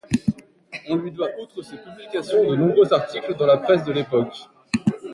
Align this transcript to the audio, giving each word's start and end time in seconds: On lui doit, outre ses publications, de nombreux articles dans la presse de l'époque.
On 0.89 0.95
lui 0.95 1.11
doit, 1.11 1.29
outre 1.39 1.61
ses 1.61 1.77
publications, 1.77 2.43
de 2.49 2.55
nombreux 2.55 2.91
articles 2.91 3.35
dans 3.35 3.45
la 3.45 3.57
presse 3.57 3.83
de 3.83 3.91
l'époque. 3.93 4.35